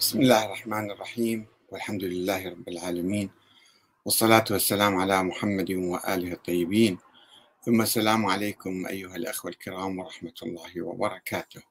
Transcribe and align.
بسم 0.00 0.20
الله 0.20 0.44
الرحمن 0.44 0.90
الرحيم 0.90 1.46
والحمد 1.68 2.04
لله 2.04 2.48
رب 2.48 2.68
العالمين 2.68 3.30
والصلاة 4.04 4.44
والسلام 4.50 4.96
على 4.96 5.22
محمد 5.22 5.70
وآله 5.72 6.32
الطيبين. 6.32 6.98
ثم 7.64 7.82
السلام 7.82 8.26
عليكم 8.26 8.86
أيها 8.86 9.16
الأخوة 9.16 9.50
الكرام 9.50 9.98
ورحمة 9.98 10.32
الله 10.42 10.82
وبركاته. 10.82 11.62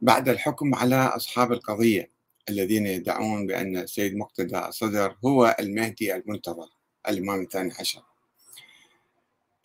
بعد 0.00 0.28
الحكم 0.28 0.74
على 0.74 0.96
أصحاب 0.96 1.52
القضية 1.52 2.10
الذين 2.48 2.86
يدعون 2.86 3.46
بأن 3.46 3.76
السيد 3.76 4.16
مقتدى 4.16 4.58
الصدر 4.58 5.16
هو 5.24 5.56
المهدي 5.60 6.16
المنتظر 6.16 6.68
الإمام 7.08 7.40
الثاني 7.40 7.72
عشر. 7.80 8.02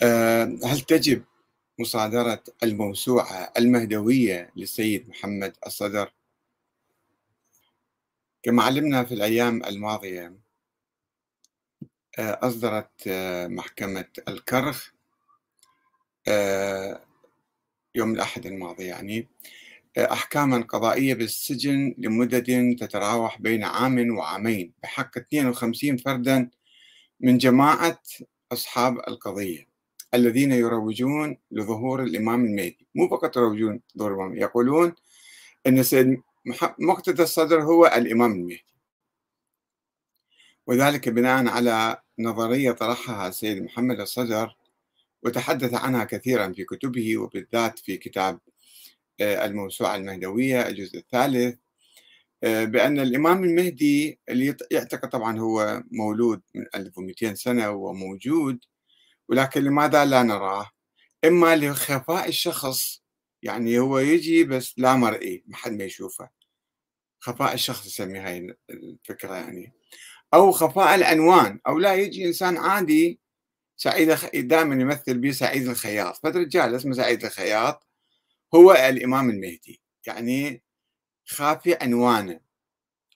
آه، 0.01 0.57
هل 0.63 0.81
تجب 0.81 1.23
مصادرة 1.79 2.43
الموسوعة 2.63 3.53
المهدوية 3.57 4.51
للسيد 4.55 5.09
محمد 5.09 5.53
الصدر 5.65 6.11
كما 8.45 8.63
علمنا 8.63 9.03
في 9.03 9.13
الأيام 9.13 9.63
الماضية 9.63 10.37
آه، 12.19 12.39
أصدرت 12.41 13.07
آه، 13.07 13.47
محكمة 13.47 14.05
الكرخ 14.27 14.91
آه، 16.27 17.01
يوم 17.95 18.13
الأحد 18.13 18.45
الماضي 18.45 18.83
يعني 18.83 19.27
أحكاما 19.97 20.61
قضائية 20.61 21.13
بالسجن 21.13 21.95
لمدد 21.97 22.75
تتراوح 22.79 23.41
بين 23.41 23.63
عام 23.63 24.17
وعامين 24.17 24.73
بحق 24.83 25.17
52 25.17 25.97
فردا 25.97 26.49
من 27.19 27.37
جماعة 27.37 28.01
أصحاب 28.51 28.97
القضية 28.97 29.67
الذين 30.13 30.51
يروجون 30.51 31.37
لظهور 31.51 32.03
الإمام 32.03 32.45
المهدي. 32.45 32.87
مو 32.95 33.07
فقط 33.07 33.37
يروجون 33.37 33.81
ظهور 33.97 34.13
الإمام 34.13 34.37
يقولون 34.37 34.93
أن 35.67 35.83
سيد 35.83 36.21
مقتدى 36.79 37.23
الصدر 37.23 37.61
هو 37.63 37.85
الإمام 37.85 38.31
المهدي. 38.31 38.65
وذلك 40.67 41.09
بناء 41.09 41.47
على 41.47 42.01
نظرية 42.19 42.71
طرحها 42.71 43.27
السيد 43.27 43.63
محمد 43.63 43.99
الصدر 43.99 44.55
وتحدث 45.23 45.73
عنها 45.73 46.03
كثيرا 46.03 46.53
في 46.53 46.63
كتبه 46.63 47.17
وبالذات 47.17 47.79
في 47.79 47.97
كتاب 47.97 48.39
آه، 49.21 49.45
الموسوعة 49.45 49.95
المهدوية 49.95 50.67
الجزء 50.67 50.97
الثالث 50.99 51.59
آه، 52.43 52.63
بأن 52.65 52.99
الإمام 52.99 53.43
المهدي 53.43 54.19
اللي 54.29 54.55
يعتقد 54.71 55.09
طبعا 55.09 55.39
هو 55.39 55.83
مولود 55.91 56.41
من 56.55 56.65
1200 56.75 57.35
سنة 57.35 57.69
وموجود 57.69 58.59
ولكن 59.29 59.61
لماذا 59.61 60.05
لا 60.05 60.23
نراه؟ 60.23 60.69
إما 61.25 61.55
لخفاء 61.55 62.29
الشخص 62.29 63.04
يعني 63.45 63.79
هو 63.79 63.99
يجي 63.99 64.43
بس 64.43 64.73
لا 64.79 64.95
مرئي 64.95 65.43
ما 65.47 65.55
حد 65.55 65.71
ما 65.71 65.83
يشوفه. 65.83 66.29
خفاء 67.19 67.53
الشخص 67.53 67.85
يسمي 67.85 68.19
هاي 68.19 68.57
الفكرة 68.69 69.35
يعني. 69.35 69.73
أو 70.33 70.51
خفاء 70.51 70.95
العنوان 70.95 71.59
أو 71.67 71.79
لا 71.79 71.95
يجي 71.95 72.27
إنسان 72.27 72.57
عادي 72.57 73.19
سعيد 73.77 74.17
دائما 74.35 74.75
يمثل 74.75 75.17
به 75.17 75.31
سعيد 75.31 75.67
الخياط. 75.67 76.17
فرجال 76.17 76.75
اسمه 76.75 76.93
سعيد 76.93 77.25
الخياط 77.25 77.87
هو 78.55 78.73
الإمام 78.73 79.29
المهدي. 79.29 79.81
يعني 80.07 80.63
خافي 81.25 81.75
عنوانه 81.81 82.39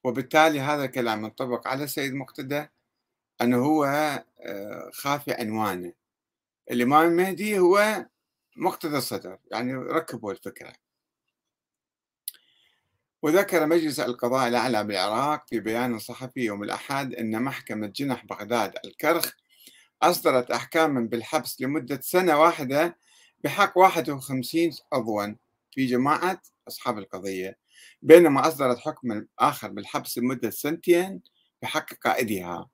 وبالتالي 0.04 0.60
هذا 0.60 0.86
الكلام 0.86 1.26
ينطبق 1.26 1.68
على 1.68 1.84
السيد 1.84 2.14
مقتدى 2.14 2.68
أنه 3.42 3.66
هو 3.66 3.86
آه، 4.42 4.90
خافي 4.94 5.34
عنوانه 5.34 5.94
الإمام 6.72 7.08
المهدي 7.08 7.60
هو 7.60 8.06
مقتدى 8.60 8.98
الصدر 8.98 9.38
يعني 9.52 9.74
ركبوا 9.76 10.32
الفكرة. 10.32 10.74
وذكر 13.22 13.66
مجلس 13.66 14.00
القضاء 14.00 14.48
الأعلى 14.48 14.84
بالعراق 14.84 15.48
في 15.48 15.60
بيان 15.60 16.00
صحفي 16.00 16.40
يوم 16.40 16.64
الأحد 16.64 17.14
أن 17.14 17.44
محكمة 17.44 17.88
جنح 17.88 18.26
بغداد 18.26 18.74
الكرخ 18.86 19.34
أصدرت 20.02 20.52
أحكاما 20.52 21.02
بالحبس 21.02 21.62
لمدة 21.62 22.00
سنة 22.02 22.40
واحدة 22.42 22.98
بحق 23.44 23.78
51 23.78 24.72
عضوا 24.94 25.36
في 25.72 25.86
جماعة 25.86 26.42
أصحاب 26.68 26.98
القضية 26.98 27.58
بينما 28.02 28.48
أصدرت 28.48 28.78
حكما 28.78 29.28
آخر 29.40 29.68
بالحبس 29.72 30.18
لمدة 30.18 30.50
سنتين 30.50 31.22
بحق 31.62 31.94
قائدها. 31.94 32.70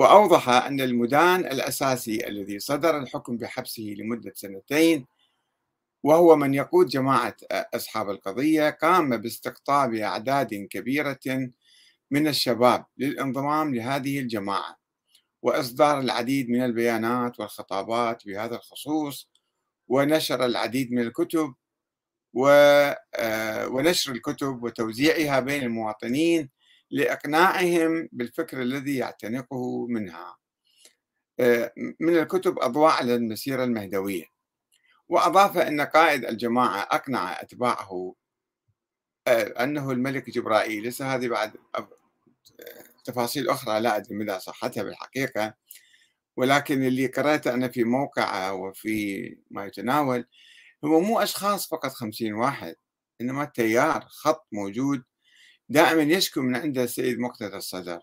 وأوضح 0.00 0.48
أن 0.48 0.80
المدان 0.80 1.40
الأساسي 1.40 2.28
الذي 2.28 2.58
صدر 2.58 2.98
الحكم 2.98 3.36
بحبسه 3.36 3.94
لمدة 3.98 4.32
سنتين 4.34 5.06
وهو 6.02 6.36
من 6.36 6.54
يقود 6.54 6.86
جماعة 6.86 7.36
أصحاب 7.52 8.10
القضية 8.10 8.70
قام 8.70 9.16
باستقطاب 9.16 9.94
أعداد 9.94 10.54
كبيرة 10.54 11.50
من 12.10 12.28
الشباب 12.28 12.84
للانضمام 12.98 13.74
لهذه 13.74 14.20
الجماعة 14.20 14.76
وإصدار 15.42 16.00
العديد 16.00 16.50
من 16.50 16.64
البيانات 16.64 17.40
والخطابات 17.40 18.26
بهذا 18.26 18.56
الخصوص 18.56 19.30
ونشر 19.88 20.44
العديد 20.44 20.92
من 20.92 21.02
الكتب 21.02 21.54
ونشر 22.34 24.12
الكتب 24.12 24.62
وتوزيعها 24.62 25.40
بين 25.40 25.62
المواطنين 25.62 26.50
لإقناعهم 26.90 28.08
بالفكر 28.12 28.62
الذي 28.62 28.96
يعتنقه 28.96 29.86
منها 29.86 30.36
من 32.00 32.18
الكتب 32.18 32.58
أضواء 32.58 32.92
على 32.92 33.14
المسيرة 33.14 33.64
المهدوية. 33.64 34.24
وأضاف 35.08 35.58
أن 35.58 35.80
قائد 35.80 36.24
الجماعة 36.24 36.80
أقنع 36.80 37.40
أتباعه 37.40 38.14
أنه 39.28 39.90
الملك 39.90 40.30
جبرائيل 40.30 40.88
لسه 40.88 41.14
هذه 41.14 41.28
بعد 41.28 41.52
تفاصيل 43.04 43.48
أخرى 43.48 43.80
لا 43.80 43.96
أدري 43.96 44.14
مدى 44.14 44.38
صحتها 44.38 44.82
بالحقيقة. 44.82 45.54
ولكن 46.36 46.82
اللي 46.82 47.06
قرأته 47.06 47.54
أنا 47.54 47.68
في 47.68 47.84
موقعه 47.84 48.54
وفي 48.54 49.36
ما 49.50 49.66
يتناول 49.66 50.26
هو 50.84 51.00
مو 51.00 51.20
أشخاص 51.20 51.68
فقط 51.68 51.90
خمسين 51.90 52.34
واحد 52.34 52.76
إنما 53.20 53.44
تيار 53.44 54.00
خط 54.08 54.46
موجود 54.52 55.02
دائما 55.70 56.02
يشكو 56.02 56.40
من 56.42 56.56
عند 56.56 56.78
السيد 56.78 57.18
مقتدى 57.18 57.56
الصدر. 57.56 58.00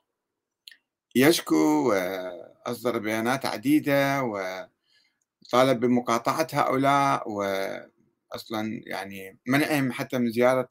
يشكو 1.16 1.89
وأصدر 1.89 2.97
بيانات 3.00 3.45
عديدة 3.45 4.23
وطالب 4.23 5.79
بمقاطعة 5.79 6.47
هؤلاء 6.53 7.31
وأصلا 7.31 8.81
يعني 8.88 9.39
منعهم 9.47 9.91
حتى 9.91 10.17
من 10.17 10.31
زيارة 10.31 10.69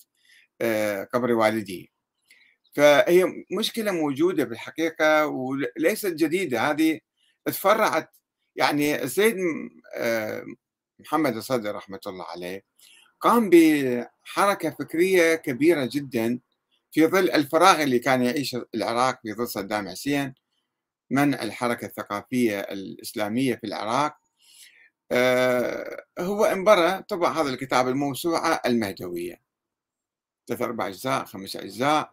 آه، 0.60 1.04
قبر 1.04 1.32
والديه. 1.32 1.86
فهي 2.74 3.24
مشكلة 3.58 3.92
موجودة 3.92 4.44
بالحقيقة 4.44 5.26
وليست 5.26 6.06
جديدة. 6.14 6.70
هذه 6.70 7.00
تفرعت 7.46 8.16
يعني 8.56 9.02
السيد 9.02 9.36
آه، 9.96 10.44
محمد 10.98 11.36
الصدر 11.36 11.74
رحمة 11.74 12.00
الله 12.06 12.24
عليه 12.24 12.62
قام 13.20 13.50
بحركة 13.50 14.70
فكرية 14.70 15.34
كبيرة 15.34 15.88
جدا 15.92 16.40
في 16.96 17.06
ظل 17.06 17.30
الفراغ 17.30 17.82
اللي 17.82 17.98
كان 17.98 18.22
يعيش 18.22 18.56
العراق 18.74 19.20
في 19.22 19.32
ظل 19.32 19.48
صدام 19.48 19.88
حسين 19.88 20.34
منع 21.10 21.42
الحركة 21.42 21.86
الثقافية 21.86 22.60
الإسلامية 22.60 23.54
في 23.54 23.66
العراق؟ 23.66 24.16
آه، 25.12 26.04
هو 26.18 26.44
انبرى 26.44 27.02
طبع 27.02 27.40
هذا 27.40 27.48
الكتاب 27.50 27.88
الموسوعة 27.88 28.60
المهدوية 28.66 29.40
ثلاث 30.46 30.62
أربع 30.62 30.86
أجزاء 30.86 31.24
خمس 31.24 31.56
أجزاء 31.56 32.12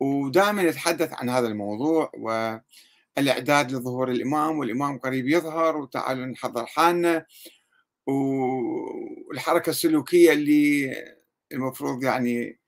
ودائما 0.00 0.62
يتحدث 0.62 1.12
عن 1.12 1.30
هذا 1.30 1.46
الموضوع 1.46 2.12
والإعداد 2.14 3.72
لظهور 3.72 4.10
الإمام 4.10 4.58
والإمام 4.58 4.98
قريب 4.98 5.28
يظهر 5.28 5.76
وتعالوا 5.76 6.26
نحضر 6.26 6.66
حالنا. 6.66 7.26
والحركة 8.06 9.70
السلوكية 9.70 10.32
اللي 10.32 10.94
المفروض 11.52 12.04
يعني 12.04 12.58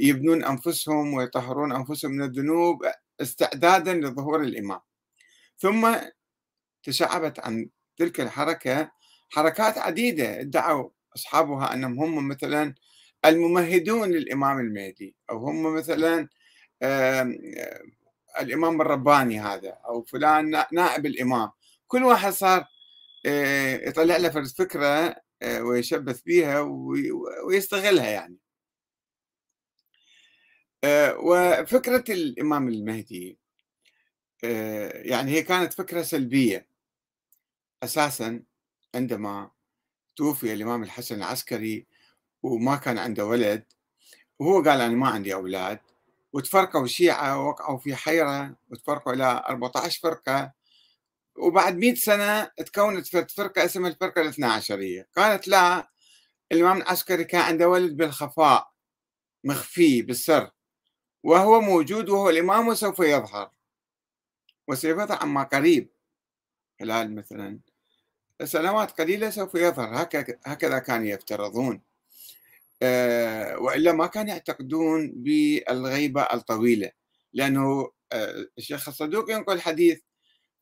يبنون 0.00 0.44
أنفسهم 0.44 1.14
ويطهرون 1.14 1.72
أنفسهم 1.72 2.10
من 2.10 2.22
الذنوب 2.22 2.82
استعدادا 3.20 3.94
لظهور 3.94 4.42
الإمام. 4.42 4.80
ثم 5.58 5.96
تشعبت 6.82 7.40
عن 7.40 7.68
تلك 7.96 8.20
الحركة 8.20 8.90
حركات 9.30 9.78
عديدة 9.78 10.40
ادعوا 10.40 10.90
أصحابها 11.16 11.74
أنهم 11.74 12.00
هم 12.00 12.28
مثلا 12.28 12.74
الممهدون 13.24 14.10
للإمام 14.10 14.58
المهدي 14.58 15.16
أو 15.30 15.38
هم 15.38 15.74
مثلا 15.74 16.28
الإمام 18.40 18.80
الرباني 18.80 19.40
هذا 19.40 19.78
أو 19.88 20.02
فلان 20.02 20.64
نائب 20.72 21.06
الإمام. 21.06 21.50
كل 21.86 22.04
واحد 22.04 22.32
صار 22.32 22.64
آه، 23.26 23.88
يطلع 23.88 24.16
له 24.16 24.28
فكرة 24.44 25.16
آه، 25.42 25.62
ويشبث 25.62 26.22
بها 26.22 26.60
ويستغلها 27.46 28.08
يعني. 28.10 28.36
آه، 28.36 28.49
وفكرة 31.18 32.04
الإمام 32.08 32.68
المهدي 32.68 33.38
آه، 34.44 34.92
يعني 35.02 35.30
هي 35.30 35.42
كانت 35.42 35.72
فكرة 35.72 36.02
سلبية. 36.02 36.66
أساسا 37.82 38.42
عندما 38.94 39.50
توفي 40.16 40.52
الإمام 40.52 40.82
الحسن 40.82 41.14
العسكري 41.14 41.86
وما 42.42 42.76
كان 42.76 42.98
عنده 42.98 43.26
ولد 43.26 43.64
وهو 44.38 44.62
قال 44.62 44.80
أنا 44.80 44.94
ما 44.94 45.08
عندي 45.08 45.34
أولاد 45.34 45.78
وتفرقوا 46.32 46.84
الشيعة 46.84 47.40
ووقعوا 47.40 47.78
في 47.78 47.96
حيرة 47.96 48.56
وتفرقوا 48.70 49.12
إلى 49.12 49.44
14 49.48 50.00
فرقة 50.00 50.52
وبعد 51.38 51.76
100 51.76 51.94
سنة 51.94 52.44
تكونت 52.44 53.06
فرقة 53.32 53.64
اسمها 53.64 53.90
الفرقة 53.90 54.22
الاثنى 54.22 54.46
عشرية. 54.46 55.08
قالت 55.16 55.48
لا 55.48 55.90
الإمام 56.52 56.76
العسكري 56.76 57.24
كان 57.24 57.40
عنده 57.40 57.68
ولد 57.68 57.96
بالخفاء 57.96 58.70
مخفي 59.44 60.02
بالسر. 60.02 60.50
وهو 61.22 61.60
موجود 61.60 62.08
وهو 62.08 62.30
الإمام 62.30 62.68
وسوف 62.68 63.00
يظهر. 63.00 63.50
وسيظهر 64.68 65.12
عما 65.12 65.42
قريب. 65.42 65.90
خلال 66.80 67.14
مثلا. 67.14 67.60
سنوات 68.44 68.90
قليلة 69.00 69.30
سوف 69.30 69.54
يظهر. 69.54 70.02
هكذا 70.46 70.78
كانوا 70.78 71.06
يفترضون. 71.06 71.82
آه، 72.82 73.58
وإلا 73.58 73.92
ما 73.92 74.06
كانوا 74.06 74.32
يعتقدون 74.32 75.12
بالغيبة 75.16 76.22
الطويلة. 76.22 76.90
لأنه 77.32 77.90
آه، 78.12 78.46
الشيخ 78.58 78.88
الصدوق 78.88 79.30
ينقل 79.30 79.60
حديث 79.60 80.00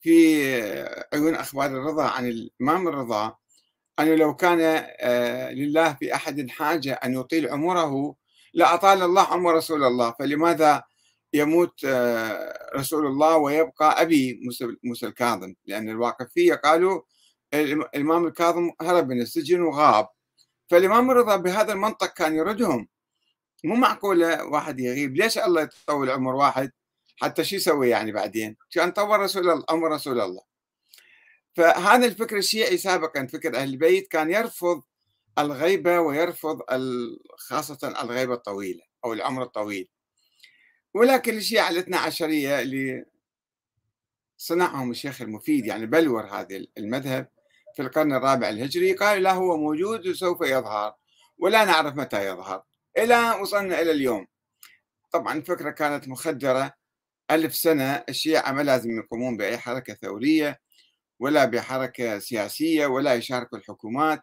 في 0.00 0.44
عيون 1.12 1.34
أخبار 1.34 1.66
الرضا 1.66 2.04
عن 2.08 2.28
الإمام 2.28 2.88
الرضا 2.88 3.36
أنه 4.00 4.14
لو 4.14 4.36
كان 4.36 4.58
آه، 5.00 5.50
لله 5.52 5.94
في 5.94 6.14
أحد 6.14 6.50
حاجة 6.50 6.92
أن 6.92 7.14
يطيل 7.14 7.48
عمره 7.48 8.14
لأطال 8.54 9.02
الله 9.02 9.22
عمر 9.22 9.54
رسول 9.54 9.84
الله. 9.84 10.14
فلماذا 10.18 10.82
يموت 11.32 11.84
آه، 11.84 12.70
رسول 12.76 13.06
الله 13.06 13.36
ويبقى 13.36 14.02
أبي 14.02 14.40
موسى 14.84 15.06
الكاظم؟ 15.06 15.54
لأن 15.66 15.88
الواقفية 15.88 16.54
قالوا 16.54 17.02
الإمام 17.54 18.26
الكاظم 18.26 18.70
هرب 18.80 19.08
من 19.08 19.20
السجن 19.20 19.60
وغاب. 19.60 20.08
فالإمام 20.70 21.10
الرضا 21.10 21.36
بهذا 21.36 21.72
المنطق 21.72 22.14
كان 22.14 22.34
يردهم. 22.34 22.88
مو 23.64 23.74
معقولة 23.74 24.44
واحد 24.44 24.80
يغيب؟ 24.80 25.16
ليش 25.16 25.38
الله 25.38 25.62
يطول 25.62 26.10
عمر 26.10 26.34
واحد؟ 26.34 26.70
حتى 27.16 27.44
شو 27.44 27.56
يسوي 27.56 27.88
يعني 27.88 28.12
بعدين؟ 28.12 28.56
كان 28.70 28.90
طول 28.90 29.20
رسول 29.20 29.50
الله 29.50 29.64
عمر 29.70 29.90
رسول 29.90 30.20
الله. 30.20 30.42
فهذا 31.54 32.06
الفكر 32.06 32.36
الشيعي 32.36 32.78
سابقا 32.78 33.26
فكر 33.26 33.56
أهل 33.56 33.68
البيت 33.68 34.08
كان 34.08 34.30
يرفض 34.30 34.82
الغيبة 35.38 36.00
ويرفض 36.00 36.60
خاصة 37.38 37.88
الغيبة 38.02 38.34
الطويلة 38.34 38.82
أو 39.04 39.12
العمر 39.12 39.42
الطويل. 39.42 39.88
ولكن 40.94 41.36
الشيعة 41.36 41.70
الاثنى 41.70 41.96
عشرية 41.96 42.60
اللي 42.60 43.04
صنعهم 44.36 44.90
الشيخ 44.90 45.22
المفيد 45.22 45.66
يعني 45.66 45.86
بلور 45.86 46.26
هذا 46.26 46.64
المذهب 46.78 47.28
في 47.76 47.82
القرن 47.82 48.12
الرابع 48.12 48.48
الهجري 48.48 48.92
قال 48.92 49.22
لا 49.22 49.32
هو 49.32 49.56
موجود 49.56 50.06
وسوف 50.06 50.40
يظهر 50.40 50.94
ولا 51.38 51.64
نعرف 51.64 51.94
متى 51.94 52.26
يظهر. 52.26 52.62
إلى 52.98 53.30
وصلنا 53.40 53.80
إلى 53.80 53.90
اليوم. 53.90 54.26
طبعا 55.12 55.34
الفكرة 55.34 55.70
كانت 55.70 56.08
مخدرة. 56.08 56.72
ألف 57.30 57.54
سنة 57.56 58.04
الشيعة 58.08 58.52
ما 58.52 58.62
لازم 58.62 58.98
يقومون 58.98 59.36
بأي 59.36 59.58
حركة 59.58 59.94
ثورية 59.94 60.60
ولا 61.20 61.44
بحركة 61.44 62.18
سياسية 62.18 62.86
ولا 62.86 63.14
يشاركوا 63.14 63.58
الحكومات. 63.58 64.22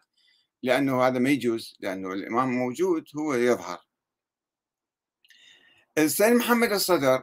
لأنه 0.62 1.06
هذا 1.06 1.18
ما 1.18 1.30
يجوز 1.30 1.76
لأنه 1.80 2.12
الإمام 2.12 2.48
موجود 2.48 3.04
هو 3.16 3.34
يظهر. 3.34 3.78
السيد 5.98 6.32
محمد 6.32 6.72
الصدر 6.72 7.22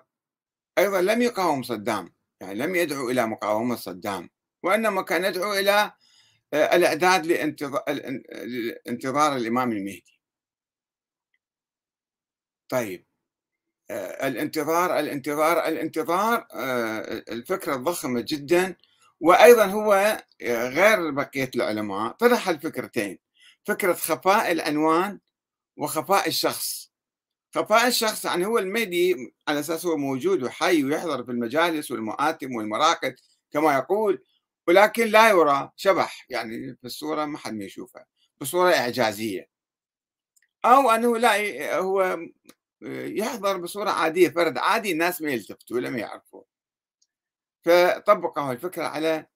أيضا 0.77 1.01
لم 1.01 1.21
يقاوم 1.21 1.63
صدام 1.63 2.13
يعني 2.41 2.55
لم 2.55 2.75
يدعو 2.75 3.09
إلى 3.09 3.27
مقاومة 3.27 3.75
صدام 3.75 4.29
وإنما 4.63 5.01
كان 5.01 5.25
يدعو 5.25 5.53
إلى 5.53 5.93
آه، 6.53 6.75
الإعداد 6.75 7.25
لانتظار 8.85 9.35
الإمام 9.37 9.71
المهدي. 9.71 10.19
طيب 12.69 13.05
آه، 13.91 14.27
الانتظار 14.27 14.99
الانتظار 14.99 15.67
الانتظار 15.67 16.47
آه، 16.53 17.23
الفكرة 17.29 17.75
الضخمة 17.75 18.25
جدا 18.27 18.75
وأيضا 19.19 19.65
هو 19.65 20.21
غير 20.43 21.11
بقية 21.11 21.51
العلماء 21.55 22.11
طرح 22.11 22.49
الفكرتين. 22.49 23.19
فكرة 23.65 23.93
خفاء 23.93 24.51
العنوان 24.51 25.19
وخفاء 25.77 26.27
الشخص. 26.27 26.93
خفاء 27.55 27.87
الشخص 27.87 28.25
يعني 28.25 28.45
هو 28.45 28.57
المهدي 28.57 29.33
على 29.47 29.59
أساس 29.59 29.85
هو 29.85 29.97
موجود 29.97 30.43
وحي 30.43 30.83
ويحضر 30.83 31.23
في 31.23 31.31
المجالس 31.31 31.91
والمآتم 31.91 32.55
والمراقد 32.55 33.15
كما 33.51 33.73
يقول 33.73 34.23
ولكن 34.67 35.07
لا 35.07 35.29
يرى 35.29 35.71
شبح 35.75 36.25
يعني 36.29 36.75
في 36.75 36.83
الصورة 36.83 37.25
ما 37.25 37.37
حد 37.37 37.61
يشوفها 37.61 38.05
بصورة 38.41 38.69
إعجازية. 38.73 39.49
أو 40.65 40.89
أنه 40.89 41.17
لا 41.17 41.77
هو 41.77 42.19
يحضر 43.05 43.57
بصورة 43.57 43.89
عادية 43.89 44.29
فرد 44.29 44.57
عادي 44.57 44.91
الناس 44.91 45.21
ما 45.21 45.31
يلتفتوا 45.31 45.79
لم 45.79 45.97
يعرفوا. 45.97 46.43
فطبقوا 47.65 48.51
الفكرة 48.51 48.83
على 48.85 49.27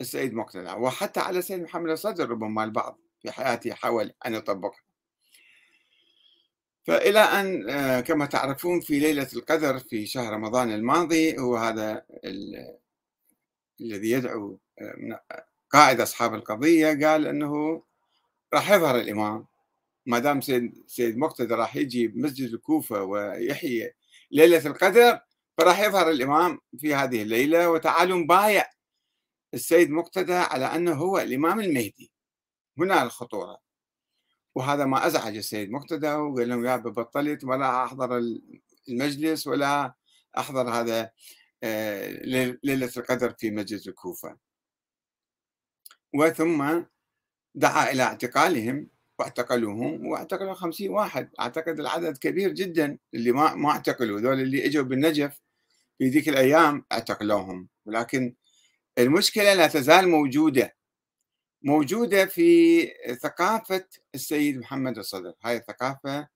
السيد 0.00 0.34
مقتدى 0.34 0.70
وحتى 0.72 1.20
على 1.20 1.38
السيد 1.38 1.62
محمد 1.62 1.90
الصدر 1.90 2.30
ربما 2.30 2.64
البعض. 2.64 3.00
في 3.22 3.30
حياته 3.30 3.74
حاول 3.74 4.12
أن 4.26 4.34
يطبقها. 4.34 4.88
فإلى 6.88 7.20
أن 7.20 7.70
آه، 7.70 8.00
كما 8.00 8.26
تعرفون 8.26 8.80
في 8.80 8.98
ليلة 8.98 9.28
القدر 9.36 9.78
في 9.78 10.06
شهر 10.06 10.32
رمضان 10.32 10.72
الماضي 10.72 11.38
هو 11.38 11.56
هذا 11.56 12.02
الذي 13.80 14.10
يدعو 14.10 14.58
آه، 14.80 15.20
قائد 15.70 16.00
أصحاب 16.00 16.34
القضية 16.34 17.06
قال 17.06 17.26
أنه 17.26 17.82
راح 18.54 18.70
يظهر 18.70 18.96
الإمام. 19.00 19.46
ما 20.06 20.18
دام 20.18 20.40
سيد, 20.40 20.84
سيد 20.86 21.18
مقتدى 21.18 21.54
راح 21.54 21.76
يجي 21.76 22.08
بمسجد 22.08 22.52
الكوفة 22.54 23.02
ويحيي 23.02 23.92
ليلة 24.30 24.66
القدر 24.66 25.20
فراح 25.58 25.80
يظهر 25.80 26.10
الإمام 26.10 26.60
في 26.78 26.94
هذه 26.94 27.22
الليلة. 27.22 27.70
وتعالوا 27.70 28.18
نبايع 28.18 28.70
السيد 29.54 29.90
مقتدى 29.90 30.34
على 30.34 30.64
أنه 30.64 30.92
هو 30.94 31.18
الإمام 31.18 31.60
المهدي. 31.60 32.10
هنا 32.78 33.02
الخطورة. 33.02 33.58
وهذا 34.54 34.84
ما 34.84 35.06
أزعج 35.06 35.36
السيد 35.36 35.70
مقتدى 35.70 36.12
وقال 36.14 36.48
لهم 36.48 36.66
يا 36.66 36.76
بطلت 36.76 37.44
ولا 37.44 37.84
أحضر 37.84 38.22
المجلس 38.88 39.46
ولا 39.46 39.94
أحضر 40.38 40.70
هذا 40.70 41.10
آه، 41.62 42.10
ليلة 42.64 42.90
القدر 42.96 43.34
في 43.38 43.50
مسجد 43.50 43.88
الكوفة. 43.88 44.36
وثم 46.14 46.82
دعا 47.54 47.90
إلى 47.92 48.02
اعتقالهم 48.02 48.88
واعتقلوهم 49.18 50.06
واعتقلوا 50.06 50.54
خمسين 50.54 50.90
واحد. 50.90 51.30
أعتقد 51.40 51.80
العدد 51.80 52.18
كبير 52.18 52.52
جدا 52.52 52.98
اللي 53.14 53.32
ما 53.32 53.54
ما 53.54 53.70
اعتقلوا 53.70 54.20
ذول 54.20 54.40
اللي 54.40 54.66
إجوا 54.66 54.84
بالنجف 54.84 55.40
في 55.98 56.08
ذيك 56.08 56.28
الأيام 56.28 56.84
اعتقلوهم. 56.92 57.68
ولكن 57.86 58.34
المشكلة 58.98 59.54
لا 59.54 59.66
تزال 59.66 60.08
موجودة. 60.08 60.77
موجودة 61.62 62.26
في 62.26 62.86
ثقافة 63.22 63.84
السيد 64.14 64.58
محمد 64.58 64.98
الصدر. 64.98 65.34
هاي 65.44 65.56
الثقافة 65.56 66.28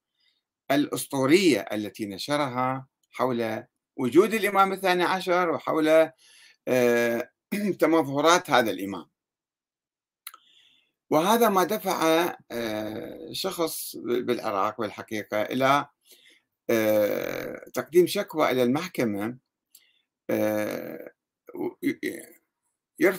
الأسطورية 0.71 1.61
التي 1.61 2.07
نشرها 2.07 2.87
حول 3.11 3.65
وجود 3.97 4.35
الإمام 4.35 4.73
الثاني 4.73 5.03
عشر 5.05 5.51
وحول 5.51 6.11
آه، 6.69 7.31
تمظهرات 7.81 8.51
هذا 8.51 8.71
الإمام. 8.71 9.11
وهذا 11.11 11.49
ما 11.49 11.65
دفع 11.65 12.29
آه، 12.51 13.29
شخص 13.33 13.97
بالعراق 13.97 14.81
بالحقيقة 14.81 15.43
إلى 15.43 15.87
آه، 16.71 17.65
تقديم 17.75 18.07
شكوى 18.07 18.51
إلى 18.51 18.63
المحكمة 18.63 19.39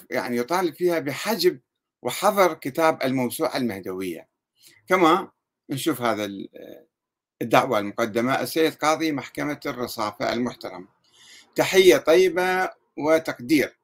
يعني 0.09 0.37
يطالب 0.37 0.75
فيها 0.75 0.99
بحجب 0.99 1.59
وحظر 2.03 2.53
كتاب 2.53 3.03
الموسوعة 3.03 3.57
المهدوية. 3.57 4.27
كما 4.87 5.31
نشوف 5.69 6.01
هذا 6.01 6.29
الدعوة 7.41 7.79
المقدمة 7.79 8.41
السيد 8.41 8.73
قاضي 8.73 9.11
محكمة 9.11 9.59
الرصافة 9.65 10.33
المحترم. 10.33 10.87
تحية 11.55 11.97
طيبة 11.97 12.69
وتقدير. 12.97 13.79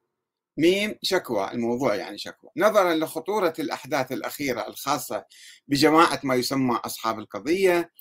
ميم 0.58 0.96
شكوى 1.04 1.52
الموضوع 1.52 1.96
يعني 1.96 2.18
شكوى. 2.18 2.50
نظرا 2.58 2.94
لخطورة 2.96 3.54
الأحداث 3.60 4.12
الأخيرة 4.12 4.68
الخاصة 4.68 5.26
بجماعة 5.68 6.20
ما 6.24 6.36
يسمى 6.36 6.80
أصحاب 6.86 7.20
القضية 7.20 7.92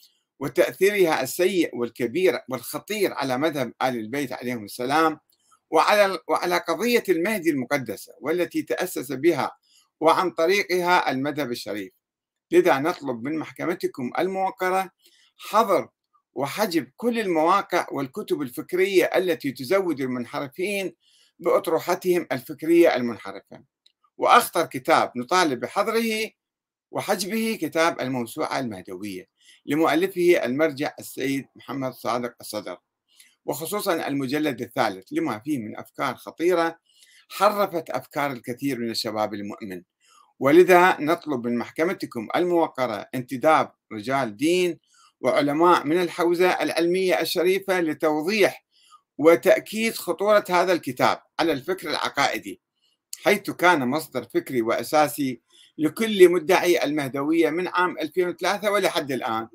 وتأثيرها 0.41 1.23
السيء 1.23 1.77
والكبير 1.77 2.41
والخطير 2.51 3.13
على 3.15 3.39
مذهب 3.39 3.73
آل 3.83 3.97
البيت 3.97 4.33
عليهم 4.33 4.65
السلام 4.65 5.19
وعلى 5.71 6.19
وعلى 6.29 6.59
قضية 6.59 7.03
المهدي 7.09 7.51
المقدسة 7.51 8.13
والتي 8.21 8.63
تأسس 8.63 9.13
بها 9.13 9.51
وعن 10.01 10.31
طريقها 10.31 11.11
المذهب 11.11 11.51
الشريف. 11.51 11.93
لذا 12.51 12.79
نطلب 12.79 13.23
من 13.23 13.39
محكمتكم 13.39 14.11
الموقرة 14.19 14.91
حظر 15.37 15.89
وحجب 16.35 16.91
كل 16.97 17.19
المواقع 17.19 17.87
والكتب 17.93 18.43
الفكرية 18.43 19.05
التي 19.05 19.53
تزود 19.53 20.01
المنحرفين 20.01 20.95
بأطروحتهم 21.39 22.27
الفكرية 22.33 22.97
المنحرفة. 22.97 23.65
وأخطر 24.17 24.67
كتاب 24.67 25.13
نطالب 25.17 25.61
بحظره 25.61 26.31
وحجبه 26.91 27.59
كتاب 27.61 28.01
الموسوعة 28.01 28.59
المهدوية 28.59 29.27
لمؤلفه 29.67 30.45
المرجع 30.45 30.95
السيد 30.99 31.47
محمد 31.57 31.93
صادق 31.93 32.35
الصدر. 32.41 32.79
وخصوصا 33.45 34.07
المجلد 34.09 34.61
الثالث 34.61 35.07
لما 35.13 35.39
فيه 35.39 35.59
من 35.59 35.79
أفكار 35.79 36.15
خطيرة 36.15 36.79
حرفت 37.29 37.91
أفكار 37.91 38.33
الكثير 38.33 38.79
من 38.79 38.91
الشباب 38.91 39.35
المؤمن. 39.35 39.83
ولذا 40.41 41.01
نطلب 41.01 41.47
من 41.47 41.59
محكمتكم 41.59 42.29
الموقرة 42.37 43.09
انتداب 43.15 43.73
رجال 43.93 44.37
دين 44.37 44.79
وعلماء 45.21 45.87
من 45.87 46.03
الحوزة 46.03 46.51
العلمية 46.51 47.21
الشريفة 47.21 47.81
لتوضيح 47.81 48.65
وتأكيد 49.19 49.95
خطورة 49.95 50.45
هذا 50.51 50.73
الكتاب 50.73 51.23
على 51.41 51.53
الفكر 51.53 51.91
العقائدي 51.91 52.61
حيث 53.25 53.51
كان 53.51 53.89
مصدر 53.89 54.25
فكري 54.25 54.63
وأساسي 54.63 55.41
لكل 55.79 56.29
مدعي 56.29 56.85
المهدوية 56.85 57.51
من 57.51 57.69
عام 57.69 57.99
2003 57.99 58.71
ولحد 58.71 59.13
الآن. 59.13 59.49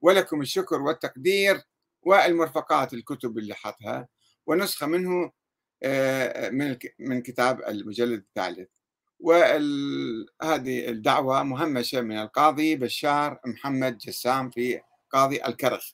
ولكم 0.00 0.40
الشكر 0.40 0.82
والتقدير 0.82 1.62
والمرفقات 2.02 2.94
الكتب 2.94 3.38
اللي 3.38 3.54
حطها 3.54 4.08
ونسخة 4.46 4.86
منه 4.86 5.30
من 6.52 6.76
من 6.98 7.22
كتاب 7.22 7.60
المجلد 7.68 8.24
الثالث. 8.28 8.68
وهذه 9.20 10.88
الدعوة 10.88 11.42
مهمشة 11.42 12.00
من 12.00 12.18
القاضي 12.18 12.76
بشار 12.76 13.40
محمد 13.46 13.98
جسام 13.98 14.50
في 14.50 14.80
قاضي 15.10 15.44
الكرخ. 15.44 15.92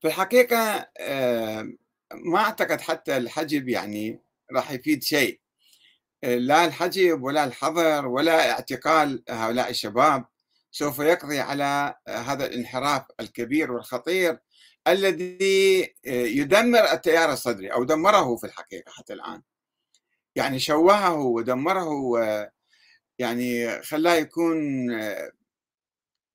في 0.00 0.08
الحقيقة 0.08 0.88
آه، 0.98 1.72
ما 2.14 2.38
أعتقد 2.38 2.80
حتى 2.80 3.16
الحجب 3.16 3.68
يعني 3.68 4.20
راح 4.52 4.70
يفيد 4.70 5.02
شيء. 5.02 5.40
لا 6.22 6.64
الحجب 6.64 7.22
ولا 7.22 7.44
الحظر 7.44 8.06
ولا 8.06 8.50
اعتقال 8.50 9.22
هؤلاء 9.28 9.70
الشباب 9.70 10.24
سوف 10.70 10.98
يقضي 10.98 11.40
على 11.40 11.94
هذا 12.08 12.46
الانحراف 12.46 13.02
الكبير 13.20 13.72
والخطير 13.72 14.38
الذي 14.88 15.94
يدمر 16.04 16.92
التيار 16.92 17.32
الصدري 17.32 17.72
أو 17.72 17.84
دمره 17.84 18.36
في 18.36 18.46
الحقيقة 18.46 18.92
حتى 18.92 19.12
الآن. 19.12 19.42
يعني 20.36 20.58
شوهه 20.58 21.14
ودمره 21.14 22.16
يعني 23.18 23.82
خلاه 23.82 24.14
يكون 24.14 24.90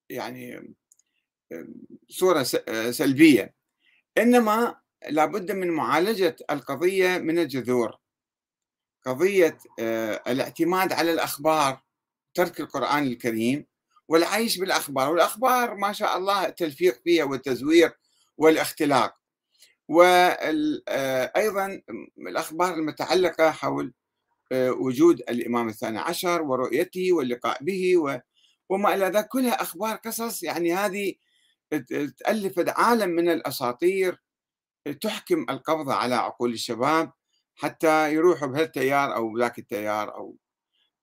يعني 0.09 0.75
صورة 2.09 2.43
سلبية. 2.91 3.55
إنما 4.17 4.75
لابد 5.09 5.51
من 5.51 5.71
معالجة 5.71 6.35
القضية 6.51 7.17
من 7.17 7.39
الجذور. 7.39 7.97
قضية 9.05 9.57
الاعتماد 10.27 10.93
على 10.93 11.13
الأخبار 11.13 11.81
ترك 12.33 12.59
القرآن 12.59 13.03
الكريم 13.03 13.65
والعيش 14.07 14.57
بالأخبار. 14.57 15.11
والأخبار 15.11 15.75
ما 15.75 15.93
شاء 15.93 16.17
الله 16.17 16.45
التلفيق 16.47 17.01
فيها 17.03 17.23
والتزوير 17.23 17.97
والاختلاق. 18.37 19.15
وأيضا 19.89 21.81
الأخبار 22.17 22.73
المتعلقة 22.73 23.51
حول 23.51 23.93
وجود 24.53 25.19
الإمام 25.19 25.69
الثاني 25.69 25.99
عشر 25.99 26.41
ورؤيته 26.41 27.13
واللقاء 27.13 27.63
به 27.63 27.97
وما 28.69 28.93
إلى 28.93 29.05
ذلك 29.05 29.27
كلها 29.27 29.61
أخبار 29.61 29.95
قصص 29.95 30.43
يعني 30.43 30.73
هذه 30.73 31.13
تألفت 32.17 32.69
عالم 32.69 33.09
من 33.09 33.29
الأساطير 33.29 34.21
تحكم 35.01 35.45
القبضة 35.49 35.93
على 35.93 36.15
عقول 36.15 36.53
الشباب 36.53 37.11
حتى 37.55 38.13
يروحوا 38.13 38.47
بهالتيار 38.47 39.15
أو 39.15 39.37
ذاك 39.37 39.59
التيار 39.59 40.15
أو 40.15 40.37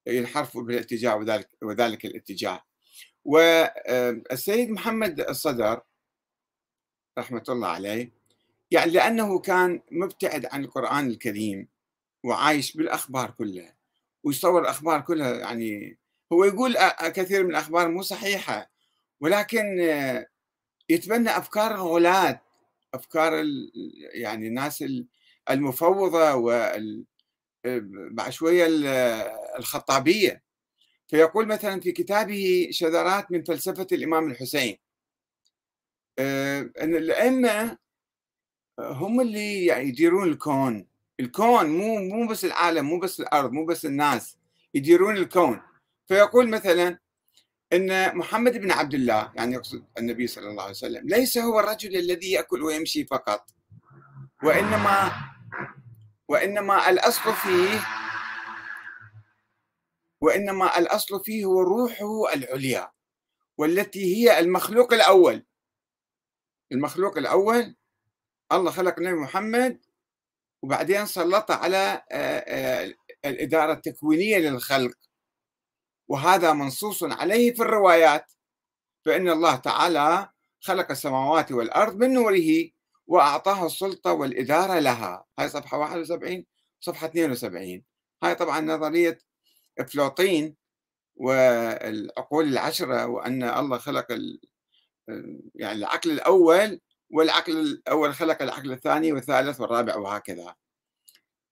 ينحرفوا 0.07 0.63
بالاتجاه 0.63 1.17
وذلك 1.17 1.49
وذلك 1.63 2.05
الاتجاه. 2.05 2.63
والسيد 3.25 4.71
محمد 4.71 5.21
الصدر 5.21 5.81
رحمة 7.19 7.45
الله 7.49 7.69
عليه. 7.69 8.13
يعني 8.71 8.91
لأنه 8.91 9.39
كان 9.39 9.81
مبتعد 9.91 10.47
عن 10.47 10.65
القرآن 10.65 11.07
الكريم 11.07 11.69
وعايش 12.25 12.77
بالأخبار 12.77 13.31
كلها 13.31 13.75
ويصور 14.25 14.63
الأخبار 14.63 15.01
كلها 15.01 15.35
يعني 15.35 15.99
هو 16.33 16.45
يقول 16.45 16.77
كثير 17.09 17.45
من 17.45 17.51
الأخبار 17.51 17.89
مو 17.89 18.03
صحيحة 18.03 18.71
ولكن 19.21 19.79
يتبنى 20.89 21.39
أفكار 21.39 21.75
الغلاة 21.75 22.41
أفكار 22.95 23.45
يعني 24.15 24.49
الناس 24.49 24.85
المفوضة 25.51 26.35
وال 26.35 27.05
بعد 28.11 28.31
شوية 28.31 28.67
الخطابية. 29.59 30.45
فيقول 31.09 31.47
مثلا 31.47 31.81
في 31.81 31.93
كتابه 31.93 32.69
شذرات 32.71 33.33
من 33.33 33.45
فلسفة 33.45 33.87
الإمام 33.93 34.31
الحسين 34.31 34.79
آه، 36.19 36.71
أن 36.81 36.97
الأئمة 36.97 37.79
هم 38.79 39.21
اللي 39.21 39.67
يعني 39.67 39.89
يديرون 39.89 40.29
الكون. 40.29 40.87
الكون 41.21 41.67
مو 41.67 41.99
مو 41.99 42.29
بس 42.29 42.45
العالم 42.45 42.87
مو 42.87 42.99
بس 42.99 43.21
الأرض 43.21 43.53
مو 43.53 43.67
بس 43.67 43.85
الناس 43.87 44.37
يديرون 44.75 45.17
الكون. 45.17 45.61
فيقول 46.09 46.49
مثلا 46.51 46.99
أن 47.73 48.17
محمد 48.19 48.59
بن 48.59 48.71
عبد 48.71 48.95
الله 48.95 49.33
يعني 49.35 49.55
يقصد 49.55 49.85
النبي 49.99 50.27
صلى 50.27 50.51
الله 50.51 50.63
عليه 50.63 50.71
وسلم 50.73 51.09
ليس 51.09 51.39
هو 51.39 51.61
الرجل 51.61 51.97
الذي 51.97 52.31
يأكل 52.33 52.63
ويمشي 52.63 53.05
فقط. 53.05 53.51
وإنما 54.43 55.13
وإنما 56.29 56.91
الأصل 56.91 57.33
فيه 57.35 57.81
وإنما 60.21 60.79
الأصل 60.79 61.25
فيه 61.25 61.45
هو 61.45 61.61
روحه 61.61 62.35
العليا 62.35 62.91
والتي 63.59 64.17
هي 64.17 64.39
المخلوق 64.39 64.93
الأول. 64.93 65.45
المخلوق 66.75 67.19
الأول 67.19 67.77
الله 68.53 68.71
خلق 68.71 68.99
النبي 68.99 69.17
محمد 69.17 69.81
وبعدين 70.63 71.07
سلطه 71.07 71.55
على 71.55 72.03
الإدارة 73.25 73.73
التكوينية 73.73 74.39
للخلق. 74.39 74.97
وهذا 76.09 76.53
منصوص 76.53 77.03
عليه 77.03 77.55
في 77.55 77.63
الروايات. 77.63 78.33
فإن 79.05 79.29
الله 79.29 79.57
تعالى 79.57 80.29
خلق 80.61 80.91
السماوات 80.91 81.53
والأرض 81.53 81.97
من 81.97 82.13
نوره 82.13 82.71
وأعطاه 83.07 83.67
السلطة 83.67 84.13
والإدارة 84.13 84.79
لها. 84.79 85.25
هاي 85.39 85.49
صفحة 85.49 85.79
71 85.79 86.47
صفحة 86.81 87.07
72 87.07 87.85
هاي 88.23 88.35
طبعا 88.35 88.61
نظرية 88.61 89.19
إفلاطين 89.79 90.57
والعقول 91.17 92.49
العشرة 92.49 93.07
وأن 93.07 93.43
الله 93.43 93.79
خلق 93.79 94.07
يعني 95.55 95.79
العقل 95.79 96.11
الأول 96.11 96.81
والعقل 97.11 97.53
الأول 97.61 98.15
خلق 98.15 98.43
العقل 98.43 98.73
الثاني 98.73 99.13
والثالث 99.13 99.61
والرابع 99.61 99.97
وهكذا. 99.97 100.55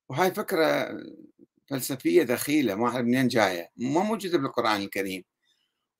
وهاي 0.09 0.31
فكرة 0.33 0.97
فلسفية 1.69 2.23
دخيلة 2.23 2.75
ما 2.75 2.87
اعرف 2.87 3.05
منين 3.05 3.27
جاية 3.27 3.69
ما 3.77 4.03
موجودة 4.03 4.37
بالقرآن 4.37 4.81
الكريم. 4.81 5.23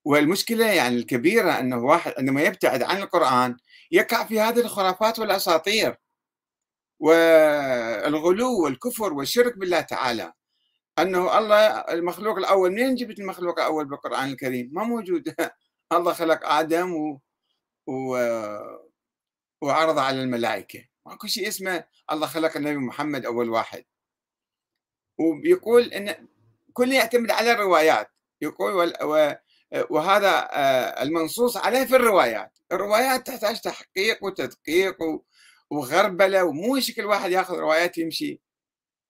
والمشكلة 0.06 0.66
يعني 0.68 0.96
الكبيرة 0.98 1.60
إنه 1.60 1.78
واحد 1.86 2.14
عندما 2.18 2.42
يبتعد 2.44 2.84
عن 2.84 2.98
القرآن 3.04 3.58
يقع 3.92 4.26
في 4.26 4.40
هذه 4.42 4.60
الخرافات 4.60 5.20
والأساطير. 5.20 5.98
والغلو 7.00 8.64
والكفر 8.64 9.14
والشرك 9.14 9.58
بالله 9.58 9.82
تعالى. 9.82 10.34
أنه 11.00 11.38
الله 11.40 11.68
المخلوق 11.68 12.38
الأول 12.38 12.72
منين 12.72 12.96
جبت 12.96 13.20
المخلوق 13.20 13.60
الأول 13.60 13.86
بالقرآن 13.86 14.30
الكريم؟ 14.30 14.70
ما 14.74 14.84
موجود. 14.84 15.36
الله 15.94 16.14
خلق 16.14 16.46
آدم 16.46 17.20
و... 17.88 18.18
وعرض 19.62 19.98
على 19.98 20.22
الملائكة. 20.22 20.86
ماكو 21.06 21.28
شيء 21.28 21.48
اسمه 21.48 21.84
الله 22.12 22.28
خلق 22.28 22.58
النبي 22.58 22.78
محمد 22.78 23.26
أول 23.26 23.50
واحد. 23.50 23.86
ويقول 25.20 25.84
إن 25.94 26.28
كل 26.74 26.92
يعتمد 26.92 27.32
على 27.32 27.52
الروايات. 27.52 28.12
يقول 28.42 28.94
و... 29.04 29.36
وهذا 29.90 30.50
المنصوص 31.04 31.58
عليه 31.58 31.86
في 31.86 31.96
الروايات. 31.96 32.60
الروايات 32.72 33.28
تحتاج 33.28 33.62
تحقيق 33.62 34.24
وتدقيق 34.24 34.98
وغربلة 35.70 36.44
ومو 36.44 36.80
شكل 36.80 37.06
واحد 37.06 37.32
ياخذ 37.32 37.56
روايات 37.56 37.98
يمشي. 37.98 38.42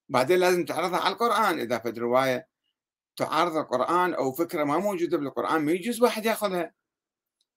بعدين 0.10 0.39
لازم 0.39 0.65
تعرضها 0.65 1.00
على 1.00 1.13
القرآن. 1.13 1.60
إذا 1.60 1.77
فد 1.77 2.00
رواية 2.00 2.48
تعارض 3.15 3.58
القرآن 3.58 4.13
أو 4.13 4.32
فكرة 4.32 4.63
ما 4.63 4.77
موجودة 4.77 5.18
بالقرآن 5.18 5.62
ما 5.62 5.72
يجوز 5.72 6.01
واحد 6.01 6.25
ياخذها. 6.25 6.74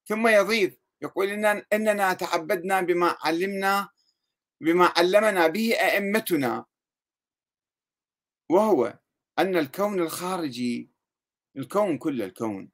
ثم 0.04 0.28
يضيف 0.28 0.78
يقول 1.02 1.28
إننا, 1.28 1.66
إننا 1.72 2.12
تعبدنا 2.12 2.80
بما 2.80 3.16
علمنا 3.20 3.88
بما 4.60 4.92
علمنا 4.96 5.46
به 5.46 5.74
أئمتنا. 5.74 6.64
وهو 8.50 8.98
أن 9.38 9.56
الكون 9.56 10.00
الخارجي 10.00 10.90
الكون 11.56 11.98
كل 11.98 12.22
الكون 12.22 12.70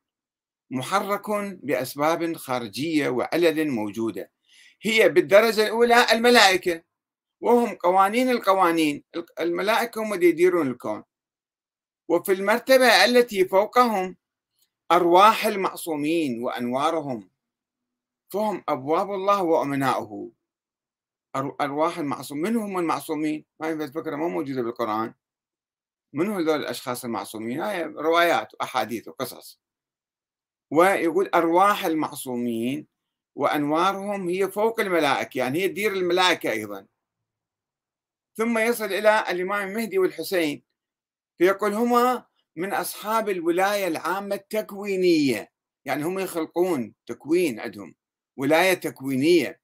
محرك 0.71 1.31
بأسباب 1.62 2.37
خارجية 2.37 3.09
وعلل 3.09 3.71
موجودة. 3.71 4.31
هي 4.83 5.09
بالدرجة 5.09 5.67
الأولى 5.67 6.07
الملائكة 6.12 6.83
وهم 7.41 7.75
قوانين 7.75 8.31
القوانين 8.31 9.05
الملائكة 9.41 10.02
هم 10.02 10.14
يديرون 10.14 10.69
الكون. 10.71 11.05
وفي 12.09 12.33
المرتبة 12.33 13.05
التي 13.05 13.45
فوقهم 13.49 14.17
أرواح 14.93 15.47
المعصومين 15.47 16.43
وأنوارهم. 16.43 17.31
فهم 18.32 18.64
أبواب 18.68 19.10
الله 19.10 19.42
وأمناؤه. 19.42 20.30
أرواح 21.60 21.98
المعصوم. 21.98 22.38
من 22.38 22.56
هم 22.56 22.78
المعصومين؟ 22.78 23.44
هاي 23.62 23.72
الفكرة 23.72 24.16
ما 24.16 24.28
موجودة 24.28 24.62
بالقرآن. 24.62 25.14
من 26.12 26.30
هذول 26.30 26.60
الأشخاص 26.60 27.04
المعصومين؟ 27.04 27.60
هاي 27.60 27.82
روايات 27.84 28.54
وأحاديث 28.54 29.08
وقصص. 29.08 29.60
ويقول 30.70 31.30
أرواح 31.34 31.84
المعصومين 31.84 32.86
وأنوارهم 33.34 34.28
هي 34.28 34.50
فوق 34.50 34.80
الملائكة 34.80 35.38
يعني 35.38 35.58
هي 35.58 35.68
تدير 35.68 35.92
الملائكة 35.92 36.50
أيضا. 36.50 36.86
ثم 38.36 38.58
يصل 38.58 38.84
إلى 38.84 39.24
الإمام 39.30 39.68
المهدي 39.68 39.98
والحسين. 39.98 40.62
فيقول 41.38 41.72
هما 41.72 42.26
من 42.56 42.72
أصحاب 42.72 43.28
الولاية 43.28 43.86
العامة 43.88 44.34
التكوينية 44.34 45.52
يعني 45.84 46.02
هم 46.04 46.18
يخلقون 46.18 46.94
تكوين 47.06 47.60
عندهم. 47.60 47.94
ولاية 48.36 48.74
تكوينية 48.74 49.60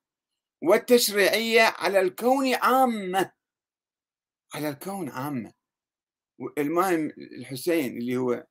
والتشريعية 0.62 1.62
على 1.62 2.00
الكون 2.00 2.54
عامة. 2.54 3.32
على 4.54 4.68
الكون 4.68 5.08
عامة. 5.10 5.52
الإمام 6.58 7.12
الحسين 7.18 7.98
اللي 7.98 8.16
هو 8.16 8.46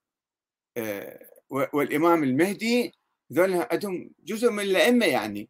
آه، 0.78 1.30
والإمام 1.50 2.24
المهدي 2.24 2.94
ذول 3.34 3.54
عندهم 3.72 4.12
جزء 4.20 4.52
من 4.52 4.64
الأئمة 4.64 5.06
يعني. 5.06 5.50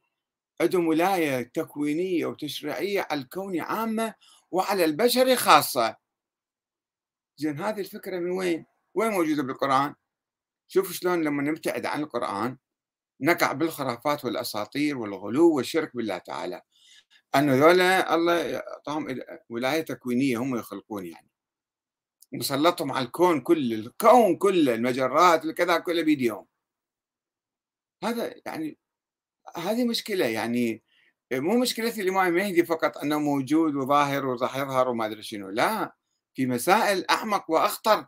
عندهم 0.61 0.87
ولاية 0.87 1.41
تكوينية 1.41 2.25
وتشريعية 2.25 3.07
على 3.11 3.21
الكون 3.21 3.59
عامة 3.59 4.13
وعلى 4.51 4.85
البشر 4.85 5.35
خاصة. 5.35 5.95
زين 7.37 7.59
هذه 7.59 7.79
الفكرة 7.79 8.19
من 8.19 8.31
وين؟ 8.31 8.65
وين 8.93 9.11
موجودة 9.11 9.43
بالقرآن؟ 9.43 9.95
شوفوا 10.67 10.93
شلون 10.93 11.23
لما 11.23 11.43
نبتعد 11.43 11.85
عن 11.85 12.03
القرآن. 12.03 12.57
نقع 13.21 13.51
بالخرافات 13.51 14.25
والأساطير 14.25 14.97
والغلو 14.97 15.55
والشرك 15.55 15.95
بالله 15.95 16.17
تعالى. 16.17 16.61
أن 17.35 17.49
ذولا 17.61 18.15
الله 18.15 18.57
أعطاهم 18.57 19.19
ولاية 19.49 19.81
تكوينية 19.81 20.37
هم 20.37 20.55
يخلقون 20.55 21.05
يعني. 21.05 21.29
مسلطهم 22.33 22.91
على 22.91 23.05
الكون 23.05 23.41
كله 23.41 23.75
الكون 23.75 24.37
كله 24.37 24.75
المجرات 24.75 25.45
الكذا 25.45 25.77
كله 25.79 26.01
بيديهم 26.01 26.45
هذا 28.03 28.35
يعني 28.45 28.77
هذه 29.57 29.85
مشكلة 29.85 30.25
يعني 30.25 30.83
مو 31.33 31.57
مشكلة 31.59 32.01
الإمام 32.01 32.27
المهدي 32.27 32.65
فقط 32.65 32.97
أنه 32.97 33.19
موجود 33.19 33.75
وظاهر 33.75 34.25
وراح 34.25 34.57
يظهر 34.57 34.89
وما 34.89 35.05
أدري 35.05 35.23
شنو 35.23 35.49
لا. 35.49 35.95
في 36.33 36.45
مسائل 36.45 37.05
أعمق 37.09 37.51
وأخطر 37.51 38.07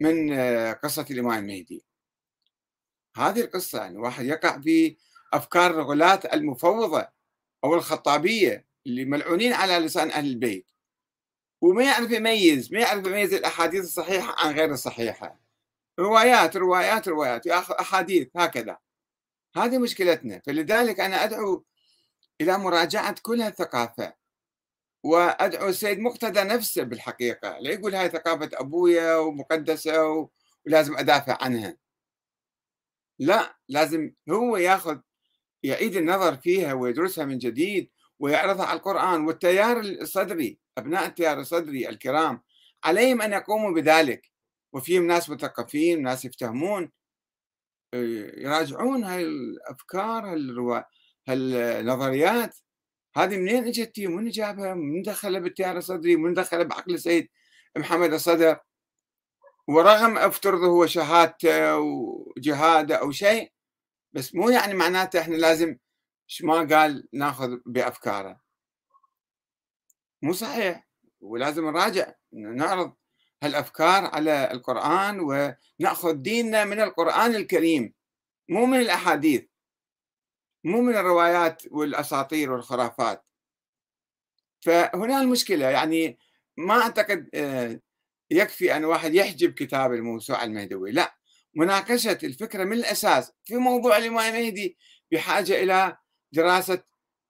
من 0.00 0.34
قصة 0.72 1.06
الإمام 1.10 1.38
المهدي 1.38 1.84
هذه 3.18 3.40
القصة 3.40 3.78
يعني 3.78 3.98
واحد 3.98 4.24
يقع 4.24 4.60
في 4.60 4.96
أفكار 5.32 5.70
الغلاة 5.70 6.20
المفوضة 6.32 7.08
أو 7.64 7.74
الخطابية 7.74 8.66
اللي 8.86 9.04
ملعونين 9.04 9.52
على 9.52 9.78
لسان 9.78 10.10
أهل 10.10 10.26
البيت. 10.26 10.70
وما 11.60 11.84
يعرف 11.84 12.10
يميز 12.10 12.72
ما 12.72 12.80
يعرف 12.80 13.06
يميز 13.06 13.34
الأحاديث 13.34 13.84
الصحيحة 13.84 14.46
عن 14.46 14.54
غير 14.54 14.72
الصحيحة. 14.72 15.40
روايات 15.98 16.56
روايات 16.56 17.08
روايات 17.08 17.46
أحاديث 17.46 18.28
هكذا. 18.36 18.78
هذه 19.56 19.78
مشكلتنا. 19.78 20.42
فلذلك 20.46 21.00
أنا 21.00 21.24
أدعو 21.24 21.64
إلى 22.40 22.58
مراجعة 22.58 23.14
كل 23.22 23.40
هالثقافة 23.40 24.14
وأدعو 25.04 25.68
السيد 25.68 25.98
مقتدى 25.98 26.40
نفسه 26.40 26.82
بالحقيقة. 26.82 27.58
لا 27.58 27.70
يقول 27.70 27.94
هاي 27.94 28.08
ثقافة 28.08 28.50
أبويا 28.54 29.16
ومقدسة 29.16 30.28
ولازم 30.66 30.96
أدافع 30.96 31.38
عنها. 31.40 31.76
لا 33.18 33.58
لازم 33.68 34.12
هو 34.30 34.56
ياخذ 34.56 34.98
يعيد 35.62 35.96
النظر 35.96 36.36
فيها 36.36 36.72
ويدرسها 36.72 37.24
من 37.24 37.38
جديد 37.38 37.90
ويعرضها 38.18 38.66
على 38.66 38.76
القرآن 38.76 39.26
والتيار 39.26 39.80
الصدري 39.80 40.58
أبناء 40.78 41.06
التيار 41.06 41.40
الصدري 41.40 41.88
الكرام 41.88 42.42
عليهم 42.84 43.22
أن 43.22 43.32
يقوموا 43.32 43.70
بذلك. 43.70 44.30
وفيهم 44.72 45.06
ناس 45.06 45.30
مثقفين 45.30 46.02
ناس 46.02 46.24
يفتهمون. 46.24 46.90
يراجعون 47.94 49.04
هاي 49.04 49.22
الأفكار 49.22 50.32
هالروا... 50.32 50.80
هالنظريات. 51.28 52.56
هذه 53.16 53.36
منين 53.36 53.64
إجت؟ 53.64 54.00
من 54.00 54.30
جابها؟ 54.30 54.74
من 54.74 55.02
دخلها 55.02 55.40
بالتيار 55.40 55.76
الصدري؟ 55.76 56.16
من 56.16 56.34
دخلها 56.34 56.62
بعقل 56.62 56.94
السيد 56.94 57.28
محمد 57.76 58.12
الصدر؟ 58.12 58.60
ورغم 59.68 60.18
افترض 60.18 60.62
هو 60.62 60.86
شهادته 60.86 61.78
وجهاده 61.78 62.96
أو 62.96 63.10
شيء 63.10 63.52
بس 64.12 64.34
مو 64.34 64.50
يعني 64.50 64.74
معناته 64.74 65.20
إحنا 65.20 65.34
لازم 65.34 65.76
ما 66.42 66.54
قال 66.76 67.08
ناخذ 67.12 67.58
بأفكاره. 67.66 68.40
مو 70.22 70.32
صحيح 70.32 70.88
ولازم 71.20 71.64
نراجع 71.64 72.12
نعرض 72.32 72.92
هالأفكار 73.42 74.04
على 74.04 74.50
القرآن 74.52 75.20
ونأخذ 75.20 76.12
ديننا 76.12 76.64
من 76.64 76.80
القرآن 76.80 77.34
الكريم 77.34 77.94
مو 78.48 78.66
من 78.66 78.80
الأحاديث 78.80 79.44
مو 80.64 80.80
من 80.80 80.96
الروايات 80.96 81.62
والأساطير 81.70 82.52
والخرافات. 82.52 83.24
فهنا 84.60 85.20
المشكلة 85.20 85.66
يعني 85.66 86.18
ما 86.56 86.82
أعتقد 86.82 87.28
آه، 87.34 87.80
يكفي 88.30 88.76
أن 88.76 88.84
واحد 88.84 89.14
يحجب 89.14 89.52
كتاب 89.52 89.92
الموسوعة 89.92 90.44
المهدوي. 90.44 90.92
لا 90.92 91.14
مناقشة 91.54 92.18
الفكرة 92.24 92.64
من 92.64 92.72
الأساس 92.72 93.32
في 93.44 93.56
موضوع 93.56 93.98
الإمام 93.98 94.34
المهدي 94.34 94.78
بحاجة 95.12 95.62
إلى 95.62 95.96
دراسة 96.32 96.82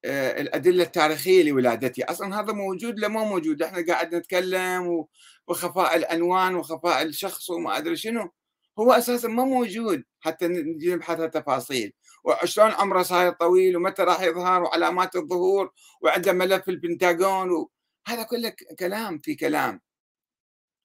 آه، 0.05 0.41
الأدلة 0.41 0.85
التاريخية 0.85 1.43
لولادته 1.43 2.05
أصلا 2.09 2.41
هذا 2.41 2.53
موجود 2.53 2.99
لا 2.99 3.09
مو 3.09 3.25
موجود؟ 3.25 3.63
إحنا 3.63 3.85
قاعد 3.87 4.15
نتكلم 4.15 5.05
وخفاء 5.49 5.97
العنوان 5.97 6.55
وخفاء 6.55 7.03
الشخص 7.03 7.51
وما 7.51 7.79
أدري 7.79 7.97
شنو. 7.97 8.31
هو 8.79 8.93
أساسا 8.93 9.29
ما 9.29 9.45
موجود 9.45 10.05
حتى 10.21 10.49
نجي 10.49 10.95
نبحث 10.95 11.21
التفاصيل. 11.21 11.93
وشلون 12.25 12.71
عمره 12.71 13.03
صاير 13.03 13.33
طويل 13.33 13.77
ومتى 13.77 14.03
راح 14.03 14.23
يظهر 14.23 14.63
وعلامات 14.63 15.17
الظهور 15.17 15.73
وعنده 16.03 16.33
ملف 16.33 16.69
البنتاغون. 16.69 17.67
هذا 18.09 18.23
كله 18.23 18.53
كلام 18.79 19.19
في 19.19 19.35
كلام. 19.35 19.81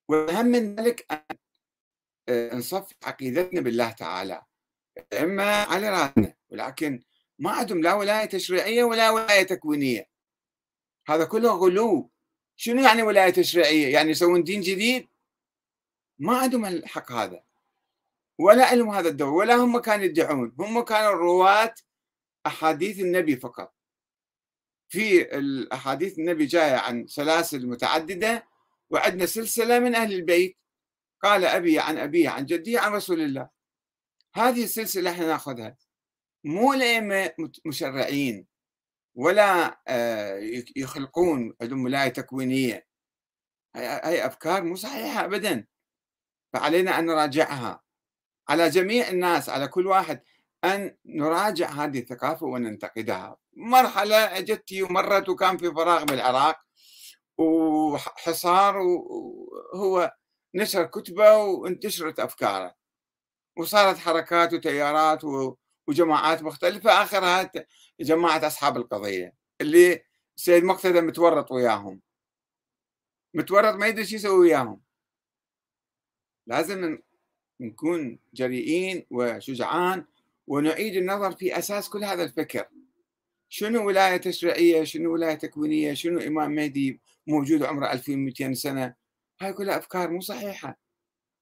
والأهم 0.08 0.46
من 0.46 0.76
ذلك 0.76 1.06
أن 1.12 1.38
آه، 2.30 2.56
نصف 2.56 2.94
عقيدتنا 3.04 3.62
بالله 3.62 3.92
تعالى. 3.92 4.42
إما 5.14 5.64
على 5.64 5.90
رأسنا 5.90 6.34
ولكن 6.50 7.04
ما 7.40 7.52
عندهم 7.52 7.82
لا 7.82 7.94
ولاية 7.94 8.26
تشريعية 8.26 8.84
ولا 8.84 9.10
ولاية 9.10 9.44
تكوينية. 9.44 10.10
هذا 11.08 11.26
كله 11.26 11.52
غلو. 11.52 12.12
شنو 12.56 12.82
يعني 12.84 13.02
ولاية 13.04 13.30
تشريعية 13.30 13.94
يعني 13.94 14.12
يسوون 14.12 14.44
دين 14.44 14.62
جديد؟ 14.62 15.08
ما 16.20 16.38
عندهم 16.38 16.66
الحق 16.66 17.12
هذا. 17.12 17.44
ولا 18.40 18.76
لهم 18.76 18.90
هذا 18.90 19.10
الدور 19.10 19.30
ولا 19.34 19.56
هم 19.56 19.80
كانوا 19.80 20.06
يدعون. 20.06 20.56
هم 20.60 20.82
كانوا 20.82 21.12
رواة 21.12 21.76
أحاديث 22.46 23.00
النبي 23.00 23.36
فقط. 23.36 23.76
في 24.90 25.38
الأحاديث 25.38 26.20
النبي 26.20 26.46
جاية 26.46 26.76
عن 26.76 27.08
سلاسل 27.08 27.68
متعددة 27.68 28.53
وعندنا 28.94 29.26
سلسلة 29.26 29.80
من 29.80 29.96
أهل 29.96 30.14
البيت. 30.14 30.58
قال 31.24 31.46
أبي 31.46 31.80
عن 31.80 31.98
أبي 31.98 32.28
عن 32.28 32.46
جدي 32.46 32.78
عن 32.78 32.92
رسول 32.92 33.22
الله. 33.22 33.50
هذه 34.36 34.64
السلسلة 34.64 35.12
إحنا 35.12 35.28
نأخذها. 35.28 35.78
مو 36.44 36.74
الأئمة 36.74 37.34
مشرعين 37.66 38.48
ولا 39.16 39.82
آه، 39.88 40.40
يخلقون 40.76 41.54
عندهم 41.62 41.84
ولاية 41.84 42.10
تكوينية. 42.10 42.88
هاي 43.76 44.26
أفكار 44.26 44.64
مو 44.64 44.76
صحيحة 44.76 45.26
أبدا. 45.26 45.68
فعلينا 46.54 47.00
أن 47.00 47.06
نراجعها. 47.06 47.84
على 48.50 48.70
جميع 48.70 49.08
الناس 49.08 49.50
على 49.50 49.68
كل 49.68 49.88
واحد 49.88 50.24
أن 50.64 50.98
نراجع 51.06 51.70
هذه 51.70 52.00
الثقافة 52.00 52.46
وننتقدها. 52.46 53.38
مرحلة 53.54 54.38
أجت 54.38 54.74
ومرت 54.82 55.30
وكان 55.30 55.58
في 55.58 55.72
فراغ 55.72 56.04
بالعراق. 56.04 56.64
وحصار 57.38 58.78
وهو 58.78 60.14
نشر 60.56 60.86
كتبة 60.86 61.38
وانتشرت 61.38 62.20
أفكاره. 62.20 62.76
وصارت 63.58 63.98
حركات 63.98 64.54
وتيارات 64.54 65.22
وجماعات 65.88 66.44
مختلفة 66.44 67.04
آخرها 67.04 67.52
جماعة 68.00 68.48
أصحاب 68.48 68.78
القضية 68.78 69.34
اللي 69.62 70.04
السيد 70.38 70.64
مقتدى 70.64 71.02
متورط 71.02 71.52
وياهم. 71.52 72.02
متورط 73.34 73.76
ما 73.76 73.88
يدري 73.88 74.06
شو 74.06 74.16
يسوي 74.16 74.40
وياهم. 74.40 74.82
لازم 76.48 77.00
نكون 77.60 78.20
جريئين 78.34 79.06
وشجعان 79.12 80.06
ونعيد 80.48 80.96
النظر 80.96 81.32
في 81.32 81.58
أساس 81.58 81.90
كل 81.90 82.04
هذا 82.04 82.24
الفكر. 82.24 82.70
شنو 83.50 83.88
ولاية 83.88 84.18
تشريعية 84.18 84.84
شنو 84.84 85.14
ولاية 85.14 85.36
تكوينية 85.36 85.94
شنو 85.94 86.20
إمام 86.20 86.52
مهدي 86.52 87.00
موجود 87.28 87.64
عمره 87.64 87.92
2200 87.92 88.54
سنة. 88.54 88.96
هاي 89.42 89.54
كلها 89.54 89.78
أفكار 89.78 90.10
مو 90.10 90.22
صحيحة. 90.22 90.80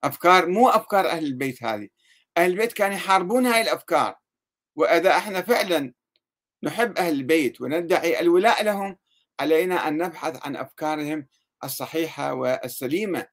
أفكار 0.03 0.47
مو 0.47 0.69
أفكار 0.69 1.09
أهل 1.09 1.25
البيت 1.25 1.63
هذه. 1.63 1.89
أهل 2.37 2.51
البيت 2.51 2.73
كانوا 2.73 2.95
يحاربون 2.95 3.45
هاي 3.45 3.61
الأفكار. 3.61 4.15
وإذا 4.75 5.17
إحنا 5.17 5.41
فعلا 5.41 5.93
نحب 6.63 6.97
أهل 6.97 7.13
البيت 7.13 7.61
وندعي 7.61 8.19
الولاء 8.19 8.63
لهم 8.63 8.97
علينا 9.39 9.87
أن 9.87 9.97
نبحث 9.97 10.45
عن 10.45 10.55
أفكارهم 10.55 11.27
الصحيحة 11.63 12.33
والسليمة. 12.33 13.27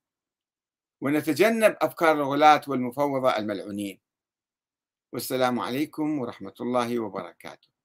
ونتجنب 1.00 1.76
أفكار 1.80 2.12
الغلاة 2.12 2.60
والمفوضة 2.68 3.36
الملعونين. 3.36 4.00
والسلام 5.12 5.60
عليكم 5.60 6.18
ورحمة 6.18 6.54
الله 6.60 6.98
وبركاته. 6.98 7.77